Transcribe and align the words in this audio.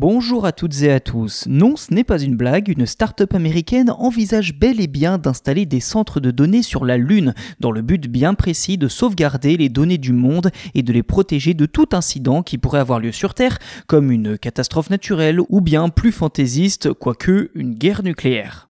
Bonjour 0.00 0.46
à 0.46 0.52
toutes 0.52 0.82
et 0.82 0.92
à 0.92 1.00
tous. 1.00 1.48
Non, 1.48 1.74
ce 1.74 1.92
n'est 1.92 2.04
pas 2.04 2.20
une 2.20 2.36
blague, 2.36 2.68
une 2.68 2.86
start-up 2.86 3.34
américaine 3.34 3.90
envisage 3.90 4.54
bel 4.54 4.80
et 4.80 4.86
bien 4.86 5.18
d'installer 5.18 5.66
des 5.66 5.80
centres 5.80 6.20
de 6.20 6.30
données 6.30 6.62
sur 6.62 6.84
la 6.84 6.96
Lune, 6.96 7.34
dans 7.58 7.72
le 7.72 7.82
but 7.82 8.06
bien 8.06 8.34
précis 8.34 8.78
de 8.78 8.86
sauvegarder 8.86 9.56
les 9.56 9.68
données 9.68 9.98
du 9.98 10.12
monde 10.12 10.52
et 10.76 10.84
de 10.84 10.92
les 10.92 11.02
protéger 11.02 11.52
de 11.52 11.66
tout 11.66 11.88
incident 11.90 12.44
qui 12.44 12.58
pourrait 12.58 12.78
avoir 12.78 13.00
lieu 13.00 13.10
sur 13.10 13.34
Terre, 13.34 13.58
comme 13.88 14.12
une 14.12 14.38
catastrophe 14.38 14.90
naturelle 14.90 15.40
ou 15.48 15.60
bien 15.60 15.88
plus 15.88 16.12
fantaisiste, 16.12 16.92
quoique 16.92 17.50
une 17.56 17.74
guerre 17.74 18.04
nucléaire. 18.04 18.67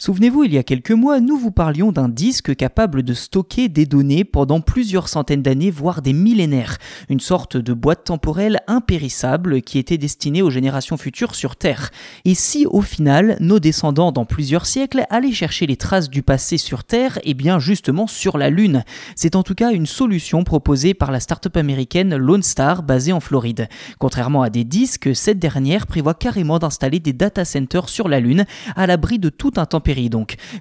Souvenez-vous, 0.00 0.44
il 0.44 0.54
y 0.54 0.58
a 0.58 0.62
quelques 0.62 0.92
mois, 0.92 1.18
nous 1.18 1.36
vous 1.36 1.50
parlions 1.50 1.90
d'un 1.90 2.08
disque 2.08 2.54
capable 2.54 3.02
de 3.02 3.14
stocker 3.14 3.68
des 3.68 3.84
données 3.84 4.22
pendant 4.22 4.60
plusieurs 4.60 5.08
centaines 5.08 5.42
d'années, 5.42 5.72
voire 5.72 6.02
des 6.02 6.12
millénaires. 6.12 6.78
Une 7.08 7.18
sorte 7.18 7.56
de 7.56 7.72
boîte 7.72 8.04
temporelle 8.04 8.60
impérissable 8.68 9.60
qui 9.60 9.76
était 9.76 9.98
destinée 9.98 10.40
aux 10.40 10.50
générations 10.50 10.96
futures 10.96 11.34
sur 11.34 11.56
Terre. 11.56 11.90
Et 12.24 12.36
si, 12.36 12.64
au 12.64 12.80
final, 12.80 13.38
nos 13.40 13.58
descendants 13.58 14.12
dans 14.12 14.24
plusieurs 14.24 14.66
siècles 14.66 15.04
allaient 15.10 15.32
chercher 15.32 15.66
les 15.66 15.76
traces 15.76 16.08
du 16.08 16.22
passé 16.22 16.58
sur 16.58 16.84
Terre, 16.84 17.18
et 17.24 17.30
eh 17.30 17.34
bien 17.34 17.58
justement 17.58 18.06
sur 18.06 18.38
la 18.38 18.50
Lune 18.50 18.84
C'est 19.16 19.34
en 19.34 19.42
tout 19.42 19.56
cas 19.56 19.72
une 19.72 19.86
solution 19.86 20.44
proposée 20.44 20.94
par 20.94 21.10
la 21.10 21.18
start-up 21.18 21.56
américaine 21.56 22.14
Lone 22.14 22.44
Star 22.44 22.84
basée 22.84 23.12
en 23.12 23.18
Floride. 23.18 23.68
Contrairement 23.98 24.42
à 24.42 24.50
des 24.50 24.62
disques, 24.62 25.10
cette 25.16 25.40
dernière 25.40 25.88
prévoit 25.88 26.14
carrément 26.14 26.60
d'installer 26.60 27.00
des 27.00 27.12
data 27.12 27.44
centers 27.44 27.88
sur 27.88 28.06
la 28.06 28.20
Lune, 28.20 28.46
à 28.76 28.86
l'abri 28.86 29.18
de 29.18 29.28
tout 29.28 29.54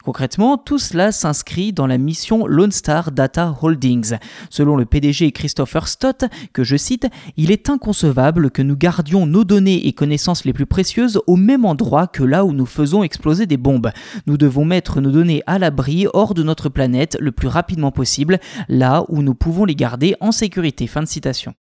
Concrètement, 0.03 0.57
tout 0.57 0.77
cela 0.77 1.11
s'inscrit 1.11 1.73
dans 1.73 1.87
la 1.87 1.97
mission 1.97 2.47
Lone 2.47 2.71
Star 2.71 3.11
Data 3.11 3.57
Holdings. 3.61 4.15
Selon 4.49 4.77
le 4.77 4.85
PDG 4.85 5.31
Christopher 5.31 5.87
Stott, 5.87 6.25
que 6.53 6.63
je 6.63 6.77
cite, 6.77 7.07
il 7.35 7.51
est 7.51 7.69
inconcevable 7.69 8.51
que 8.51 8.61
nous 8.61 8.77
gardions 8.77 9.25
nos 9.25 9.43
données 9.43 9.85
et 9.87 9.91
connaissances 9.91 10.45
les 10.45 10.53
plus 10.53 10.65
précieuses 10.65 11.19
au 11.27 11.35
même 11.35 11.65
endroit 11.65 12.07
que 12.07 12.23
là 12.23 12.45
où 12.45 12.53
nous 12.53 12.65
faisons 12.65 13.03
exploser 13.03 13.45
des 13.45 13.57
bombes. 13.57 13.91
Nous 14.27 14.37
devons 14.37 14.63
mettre 14.63 15.01
nos 15.01 15.11
données 15.11 15.43
à 15.45 15.59
l'abri 15.59 16.07
hors 16.13 16.33
de 16.33 16.43
notre 16.43 16.69
planète 16.69 17.17
le 17.19 17.33
plus 17.33 17.49
rapidement 17.49 17.91
possible, 17.91 18.39
là 18.69 19.03
où 19.09 19.21
nous 19.21 19.35
pouvons 19.35 19.65
les 19.65 19.75
garder 19.75 20.15
en 20.21 20.31
sécurité. 20.31 20.87
Fin 20.87 21.01
de 21.01 21.07
citation. 21.07 21.53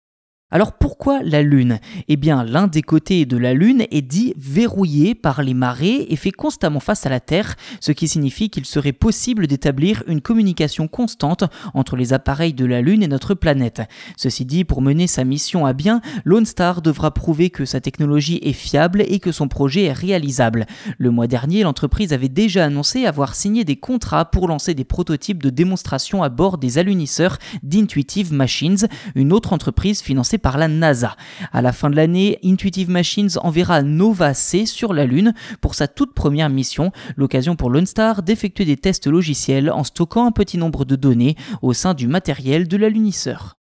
Alors 0.52 0.74
pourquoi 0.74 1.24
la 1.24 1.42
Lune? 1.42 1.80
Eh 2.06 2.14
bien 2.14 2.44
l'un 2.44 2.68
des 2.68 2.82
côtés 2.82 3.26
de 3.26 3.36
la 3.36 3.52
Lune 3.52 3.84
est 3.90 4.00
dit 4.00 4.32
verrouillé 4.36 5.16
par 5.16 5.42
les 5.42 5.54
marées 5.54 6.06
et 6.08 6.14
fait 6.14 6.30
constamment 6.30 6.78
face 6.78 7.04
à 7.04 7.08
la 7.08 7.18
Terre, 7.18 7.56
ce 7.80 7.90
qui 7.90 8.06
signifie 8.06 8.48
qu'il 8.48 8.64
serait 8.64 8.92
possible 8.92 9.48
d'établir 9.48 10.04
une 10.06 10.20
communication 10.20 10.86
constante 10.86 11.42
entre 11.74 11.96
les 11.96 12.12
appareils 12.12 12.54
de 12.54 12.64
la 12.64 12.80
Lune 12.80 13.02
et 13.02 13.08
notre 13.08 13.34
planète. 13.34 13.82
Ceci 14.16 14.44
dit, 14.44 14.62
pour 14.62 14.82
mener 14.82 15.08
sa 15.08 15.24
mission 15.24 15.66
à 15.66 15.72
bien, 15.72 16.00
Lone 16.24 16.46
Star 16.46 16.80
devra 16.80 17.12
prouver 17.12 17.50
que 17.50 17.64
sa 17.64 17.80
technologie 17.80 18.38
est 18.40 18.52
fiable 18.52 19.02
et 19.08 19.18
que 19.18 19.32
son 19.32 19.48
projet 19.48 19.86
est 19.86 19.92
réalisable. 19.92 20.66
Le 20.98 21.10
mois 21.10 21.26
dernier, 21.26 21.64
l'entreprise 21.64 22.12
avait 22.12 22.28
déjà 22.28 22.66
annoncé 22.66 23.04
avoir 23.04 23.34
signé 23.34 23.64
des 23.64 23.74
contrats 23.74 24.26
pour 24.26 24.46
lancer 24.46 24.74
des 24.74 24.84
prototypes 24.84 25.42
de 25.42 25.50
démonstration 25.50 26.22
à 26.22 26.28
bord 26.28 26.56
des 26.56 26.78
alunisseurs 26.78 27.38
d'Intuitive 27.64 28.32
Machines, 28.32 28.86
une 29.16 29.32
autre 29.32 29.52
entreprise 29.52 30.02
financée 30.02 30.35
par 30.38 30.58
la 30.58 30.68
NASA. 30.68 31.16
À 31.52 31.62
la 31.62 31.72
fin 31.72 31.90
de 31.90 31.96
l'année, 31.96 32.38
Intuitive 32.44 32.90
Machines 32.90 33.30
enverra 33.42 33.82
Nova 33.82 34.34
C 34.34 34.66
sur 34.66 34.92
la 34.92 35.06
Lune 35.06 35.34
pour 35.60 35.74
sa 35.74 35.88
toute 35.88 36.14
première 36.14 36.50
mission, 36.50 36.92
l'occasion 37.16 37.56
pour 37.56 37.70
Lone 37.70 37.86
Star 37.86 38.22
d'effectuer 38.22 38.64
des 38.64 38.76
tests 38.76 39.06
logiciels 39.06 39.70
en 39.70 39.84
stockant 39.84 40.26
un 40.26 40.32
petit 40.32 40.58
nombre 40.58 40.84
de 40.84 40.96
données 40.96 41.36
au 41.62 41.72
sein 41.72 41.94
du 41.94 42.08
matériel 42.08 42.68
de 42.68 42.76
l'alunisseur. 42.76 43.55